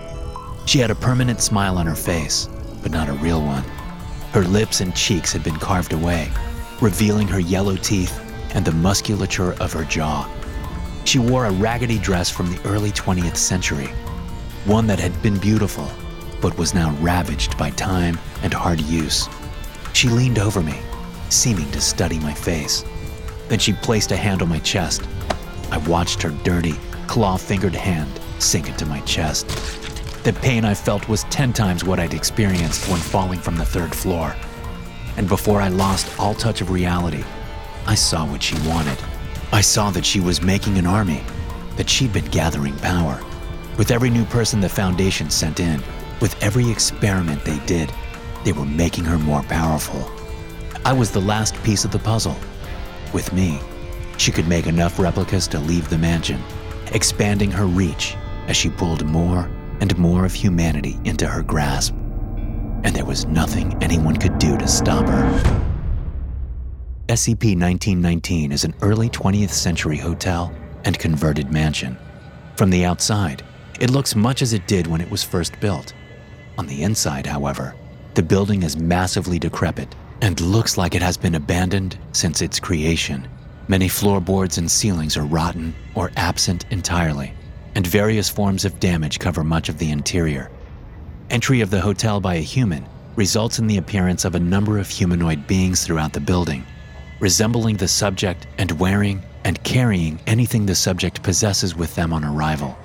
She 0.66 0.80
had 0.80 0.92
a 0.92 0.96
permanent 0.96 1.42
smile 1.42 1.78
on 1.78 1.86
her 1.86 1.96
face, 1.96 2.50
but 2.82 2.92
not 2.92 3.10
a 3.10 3.14
real 3.14 3.42
one. 3.42 3.64
Her 4.34 4.44
lips 4.44 4.82
and 4.82 4.96
cheeks 4.96 5.32
had 5.32 5.44
been 5.44 5.56
carved 5.56 5.94
away, 5.94 6.30
revealing 6.82 7.28
her 7.28 7.40
yellow 7.40 7.76
teeth 7.78 8.20
and 8.54 8.66
the 8.66 8.72
musculature 8.72 9.54
of 9.62 9.74
her 9.74 9.84
jaw. 9.84 10.30
She 11.06 11.20
wore 11.20 11.46
a 11.46 11.52
raggedy 11.52 12.00
dress 12.00 12.30
from 12.30 12.52
the 12.52 12.62
early 12.68 12.92
20th 12.92 13.38
century, 13.38 13.88
one 14.66 14.88
that 14.88 15.00
had 15.00 15.22
been 15.22 15.38
beautiful, 15.38 15.90
but 16.42 16.58
was 16.58 16.74
now 16.74 16.92
ravaged 17.00 17.58
by 17.58 17.70
time 17.72 18.20
and 18.44 18.54
hard 18.54 18.82
use. 18.82 19.30
She 19.94 20.10
leaned 20.10 20.40
over 20.40 20.62
me, 20.62 20.78
seeming 21.30 21.72
to 21.72 21.82
study 21.82 22.20
my 22.20 22.34
face. 22.34 22.84
Then 23.48 23.60
she 23.60 23.74
placed 23.74 24.12
a 24.12 24.18
hand 24.18 24.42
on 24.42 24.50
my 24.50 24.60
chest. 24.60 25.08
I 25.72 25.78
watched 25.78 26.22
her 26.22 26.32
dirty, 26.44 26.76
claw 27.08 27.38
fingered 27.38 27.76
hand 27.76 28.20
sink 28.40 28.70
into 28.70 28.86
my 28.86 29.00
chest. 29.02 29.48
The 30.24 30.34
pain 30.34 30.66
I 30.66 30.74
felt 30.74 31.08
was 31.08 31.24
10 31.26 31.54
times 31.54 31.84
what 31.84 32.00
I'd 32.00 32.14
experienced 32.14 32.90
when 32.90 33.00
falling 33.00 33.40
from 33.40 33.56
the 33.56 33.66
third 33.66 33.96
floor. 33.96 34.36
And 35.16 35.28
before 35.28 35.62
I 35.62 35.70
lost 35.70 36.20
all 36.20 36.34
touch 36.34 36.62
of 36.62 36.70
reality, 36.70 37.24
I 37.88 37.96
saw 37.96 38.30
what 38.30 38.44
she 38.44 38.56
wanted. 38.68 38.98
I 39.54 39.62
saw 39.62 39.92
that 39.92 40.06
she 40.06 40.20
was 40.20 40.42
making 40.42 40.78
an 40.78 40.86
army, 40.86 41.24
that 41.78 41.90
she'd 41.90 42.12
been 42.12 42.26
gathering 42.26 42.76
power. 42.80 43.24
With 43.78 43.92
every 43.92 44.10
new 44.10 44.26
person 44.26 44.60
the 44.60 44.68
Foundation 44.68 45.30
sent 45.30 45.62
in, 45.62 45.82
with 46.20 46.36
every 46.44 46.70
experiment 46.70 47.46
they 47.46 47.60
did, 47.66 47.90
they 48.44 48.52
were 48.52 48.66
making 48.66 49.06
her 49.06 49.18
more 49.18 49.42
powerful. 49.44 50.12
I 50.84 50.92
was 50.92 51.12
the 51.12 51.22
last 51.22 51.56
piece 51.64 51.86
of 51.86 51.92
the 51.92 52.00
puzzle. 52.00 52.36
With 53.14 53.32
me, 53.32 53.62
she 54.18 54.34
could 54.34 54.50
make 54.50 54.68
enough 54.68 55.00
replicas 55.00 55.48
to 55.48 55.60
leave 55.60 55.88
the 55.88 55.98
mansion, 55.98 56.44
expanding 56.92 57.52
her 57.52 57.68
reach 57.68 58.18
as 58.48 58.58
she 58.58 58.70
pulled 58.70 59.06
more 59.06 59.50
and 59.80 59.98
more 59.98 60.26
of 60.26 60.34
humanity 60.34 61.00
into 61.06 61.26
her 61.26 61.42
grasp. 61.42 61.94
And 62.84 62.94
there 62.94 63.06
was 63.06 63.26
nothing 63.28 63.82
anyone 63.82 64.18
could 64.18 64.40
do 64.40 64.58
to 64.58 64.68
stop 64.68 65.08
her. 65.08 65.67
SCP 67.10 67.58
1919 67.58 68.52
is 68.52 68.66
an 68.66 68.74
early 68.82 69.10
20th 69.10 69.52
century 69.52 69.96
hotel 69.96 70.54
and 70.84 71.00
converted 71.00 71.54
mansion. 71.54 71.98
From 72.58 72.70
the 72.70 72.84
outside, 72.84 73.44
it 73.80 73.92
looks 73.92 74.14
much 74.14 74.42
as 74.42 74.52
it 74.52 74.68
did 74.68 74.88
when 74.88 75.00
it 75.00 75.10
was 75.10 75.24
first 75.24 75.58
built. 75.62 75.94
On 76.58 76.68
the 76.68 76.84
inside, 76.84 77.26
however, 77.26 77.76
the 78.16 78.24
building 78.24 78.62
is 78.62 78.76
massively 78.76 79.40
decrepit 79.40 79.96
and 80.22 80.42
looks 80.42 80.78
like 80.78 80.96
it 80.96 81.02
has 81.02 81.16
been 81.16 81.36
abandoned 81.36 81.98
since 82.12 82.42
its 82.42 82.60
creation. 82.60 83.26
Many 83.70 83.88
floorboards 83.88 84.58
and 84.58 84.70
ceilings 84.70 85.16
are 85.16 85.26
rotten 85.26 85.74
or 85.96 86.12
absent 86.18 86.66
entirely, 86.72 87.34
and 87.76 87.88
various 87.88 88.28
forms 88.28 88.66
of 88.66 88.82
damage 88.82 89.18
cover 89.18 89.46
much 89.46 89.70
of 89.70 89.78
the 89.78 89.92
interior. 89.92 90.52
Entry 91.30 91.62
of 91.62 91.70
the 91.70 91.80
hotel 91.80 92.20
by 92.20 92.36
a 92.36 92.42
human 92.42 92.86
results 93.16 93.60
in 93.60 93.68
the 93.68 93.78
appearance 93.78 94.26
of 94.26 94.36
a 94.36 94.40
number 94.40 94.78
of 94.78 94.90
humanoid 94.90 95.48
beings 95.48 95.86
throughout 95.86 96.12
the 96.12 96.20
building, 96.20 96.66
resembling 97.20 97.78
the 97.78 97.88
subject 97.88 98.48
and 98.58 98.72
wearing 98.80 99.22
and 99.44 99.64
carrying 99.64 100.20
anything 100.28 100.66
the 100.66 100.76
subject 100.76 101.24
possesses 101.24 101.76
with 101.76 101.94
them 101.96 102.14
on 102.14 102.24
arrival. 102.24 102.78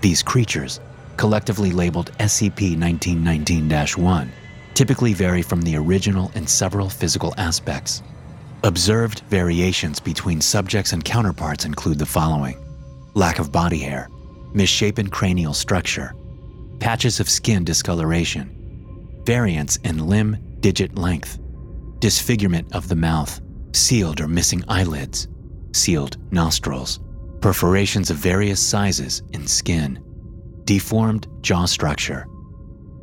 These 0.00 0.22
creatures, 0.22 0.80
collectively 1.16 1.72
labeled 1.72 2.12
SCP 2.18 2.78
1919 2.78 4.04
1, 4.04 4.32
typically 4.74 5.14
vary 5.14 5.42
from 5.42 5.62
the 5.62 5.76
original 5.76 6.30
in 6.34 6.46
several 6.46 6.88
physical 6.88 7.34
aspects. 7.38 8.02
Observed 8.64 9.20
variations 9.30 10.00
between 10.00 10.40
subjects 10.40 10.92
and 10.92 11.04
counterparts 11.04 11.64
include 11.64 11.98
the 11.98 12.06
following 12.06 12.58
lack 13.14 13.38
of 13.38 13.50
body 13.50 13.78
hair, 13.78 14.10
misshapen 14.52 15.08
cranial 15.08 15.54
structure, 15.54 16.14
patches 16.80 17.18
of 17.20 17.30
skin 17.30 17.64
discoloration, 17.64 18.50
variance 19.24 19.76
in 19.76 20.06
limb 20.06 20.36
digit 20.60 20.98
length, 20.98 21.38
disfigurement 21.98 22.74
of 22.74 22.88
the 22.88 22.96
mouth, 22.96 23.40
sealed 23.76 24.20
or 24.20 24.28
missing 24.28 24.64
eyelids, 24.68 25.28
sealed 25.72 26.16
nostrils, 26.32 27.00
perforations 27.40 28.10
of 28.10 28.16
various 28.16 28.60
sizes 28.60 29.22
in 29.32 29.46
skin, 29.46 30.02
deformed 30.64 31.28
jaw 31.42 31.66
structure. 31.66 32.26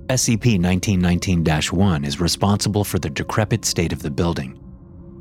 SCP 0.09 0.61
1919 0.61 1.45
1 1.71 2.03
is 2.03 2.19
responsible 2.19 2.83
for 2.83 2.99
the 2.99 3.09
decrepit 3.09 3.63
state 3.63 3.93
of 3.93 4.01
the 4.01 4.11
building. 4.11 4.59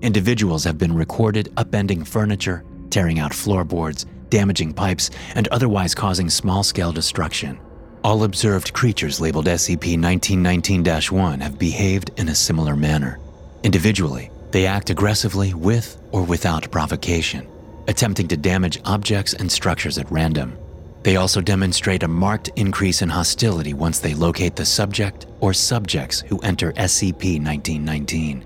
Individuals 0.02 0.64
have 0.64 0.78
been 0.78 0.92
recorded 0.92 1.52
upending 1.56 2.06
furniture, 2.06 2.64
tearing 2.90 3.20
out 3.20 3.32
floorboards, 3.32 4.06
damaging 4.30 4.72
pipes, 4.72 5.10
and 5.36 5.46
otherwise 5.48 5.94
causing 5.94 6.28
small 6.28 6.64
scale 6.64 6.90
destruction. 6.90 7.60
All 8.02 8.24
observed 8.24 8.72
creatures 8.72 9.20
labeled 9.20 9.46
SCP 9.46 10.00
1919 10.00 10.84
1 10.84 11.40
have 11.40 11.58
behaved 11.58 12.10
in 12.16 12.28
a 12.28 12.34
similar 12.34 12.74
manner. 12.74 13.20
Individually, 13.62 14.30
they 14.52 14.66
act 14.66 14.90
aggressively 14.90 15.54
with 15.54 16.00
or 16.12 16.22
without 16.22 16.70
provocation, 16.70 17.48
attempting 17.88 18.28
to 18.28 18.36
damage 18.36 18.80
objects 18.84 19.34
and 19.34 19.50
structures 19.50 19.98
at 19.98 20.10
random. 20.10 20.56
They 21.02 21.16
also 21.16 21.40
demonstrate 21.40 22.04
a 22.04 22.08
marked 22.08 22.50
increase 22.54 23.02
in 23.02 23.08
hostility 23.08 23.74
once 23.74 23.98
they 23.98 24.14
locate 24.14 24.54
the 24.54 24.64
subject 24.64 25.26
or 25.40 25.52
subjects 25.52 26.20
who 26.20 26.38
enter 26.40 26.72
SCP 26.74 27.42
1919. 27.42 28.44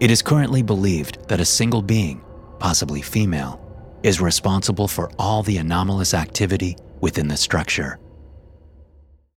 It 0.00 0.10
is 0.10 0.20
currently 0.20 0.62
believed 0.62 1.28
that 1.28 1.40
a 1.40 1.44
single 1.44 1.82
being, 1.82 2.20
possibly 2.58 3.00
female, 3.00 3.60
is 4.02 4.20
responsible 4.20 4.86
for 4.86 5.10
all 5.18 5.42
the 5.42 5.58
anomalous 5.58 6.14
activity 6.14 6.76
within 7.00 7.28
the 7.28 7.36
structure. 7.36 7.98